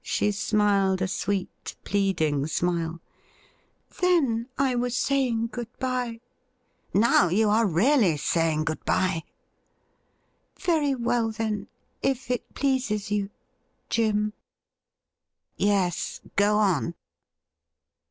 [0.00, 3.02] She smiled a sweet, pleading smile.'
[4.00, 6.20] Then I was saying good bye.''
[6.94, 9.24] Now you are really saying good bye.''
[10.64, 11.68] Very well, then,
[12.00, 13.28] if it pleases you—
[13.90, 14.32] Jim.''
[15.58, 16.94] Yes— ^go on.'